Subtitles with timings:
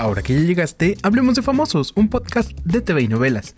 [0.00, 3.54] Ahora que ya llegaste, hablemos de famosos, un podcast de TV y novelas.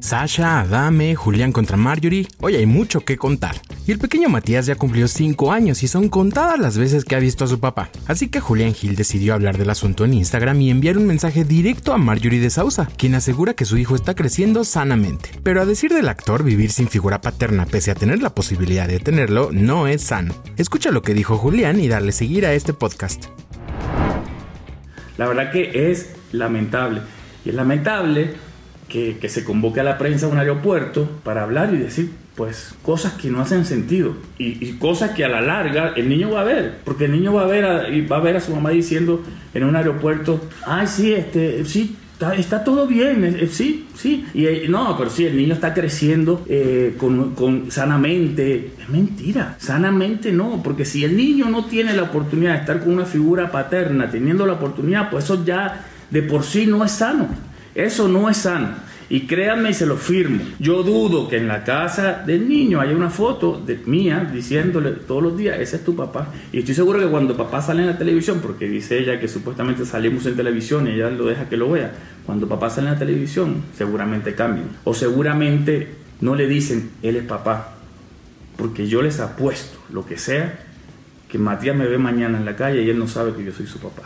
[0.00, 3.54] Sasha, Adame, Julián contra Marjorie, hoy hay mucho que contar.
[3.86, 7.20] Y el pequeño Matías ya cumplió 5 años y son contadas las veces que ha
[7.20, 7.88] visto a su papá.
[8.08, 11.92] Así que Julián Gil decidió hablar del asunto en Instagram y enviar un mensaje directo
[11.92, 15.30] a Marjorie de Sousa, quien asegura que su hijo está creciendo sanamente.
[15.44, 18.98] Pero a decir del actor, vivir sin figura paterna pese a tener la posibilidad de
[18.98, 20.34] tenerlo no es sano.
[20.56, 23.26] Escucha lo que dijo Julián y darle seguir a este podcast.
[25.18, 27.00] La verdad que es lamentable.
[27.44, 28.34] Y es lamentable
[28.88, 33.14] que, se convoque a la prensa a un aeropuerto para hablar y decir pues cosas
[33.14, 36.78] que no hacen sentido y, cosas que a la larga el niño va a ver,
[36.84, 39.22] porque el niño va a ver a, y va a ver a su mamá diciendo
[39.54, 41.96] en un aeropuerto, ay sí, este, sí,
[42.38, 44.24] Está, todo bien, sí, sí.
[44.32, 48.72] Y eh, no, pero sí, el niño está creciendo eh, con, con, sanamente.
[48.80, 52.94] Es mentira, sanamente no, porque si el niño no tiene la oportunidad de estar con
[52.94, 57.28] una figura paterna, teniendo la oportunidad, pues eso ya de por sí no es sano.
[57.74, 58.85] Eso no es sano.
[59.08, 60.42] Y créanme y se lo firmo.
[60.58, 65.22] Yo dudo que en la casa del niño haya una foto de mía diciéndole todos
[65.22, 66.32] los días, ese es tu papá.
[66.52, 69.86] Y estoy seguro que cuando papá sale en la televisión, porque dice ella que supuestamente
[69.86, 71.92] salimos en televisión y ella lo deja que lo vea,
[72.24, 74.70] cuando papá sale en la televisión, seguramente cambian.
[74.82, 75.88] O seguramente
[76.20, 77.74] no le dicen, él es papá.
[78.56, 80.58] Porque yo les apuesto, lo que sea,
[81.28, 83.66] que Matías me ve mañana en la calle y él no sabe que yo soy
[83.66, 84.04] su papá.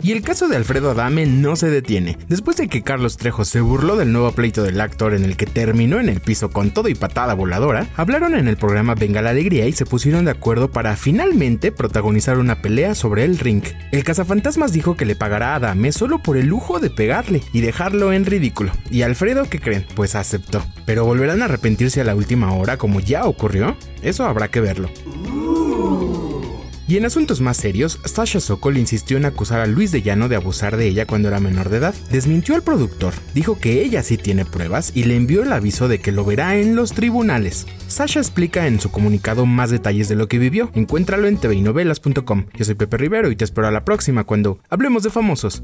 [0.00, 2.16] Y el caso de Alfredo Adame no se detiene.
[2.28, 5.46] Después de que Carlos Trejo se burló del nuevo pleito del actor en el que
[5.46, 9.30] terminó en el piso con todo y patada voladora, hablaron en el programa Venga la
[9.30, 13.64] Alegría y se pusieron de acuerdo para finalmente protagonizar una pelea sobre el ring.
[13.90, 17.60] El cazafantasmas dijo que le pagará a Adame solo por el lujo de pegarle y
[17.60, 18.72] dejarlo en ridículo.
[18.90, 19.84] ¿Y Alfredo qué creen?
[19.96, 20.64] Pues aceptó.
[20.86, 23.76] ¿Pero volverán a arrepentirse a la última hora como ya ocurrió?
[24.02, 24.90] Eso habrá que verlo.
[26.88, 30.36] Y en asuntos más serios, Sasha Sokol insistió en acusar a Luis de Llano de
[30.36, 31.94] abusar de ella cuando era menor de edad.
[32.10, 36.00] Desmintió al productor, dijo que ella sí tiene pruebas y le envió el aviso de
[36.00, 37.66] que lo verá en los tribunales.
[37.88, 40.70] Sasha explica en su comunicado más detalles de lo que vivió.
[40.72, 42.46] Encuéntralo en tvinovelas.com.
[42.54, 45.62] Yo soy Pepe Rivero y te espero a la próxima cuando hablemos de famosos.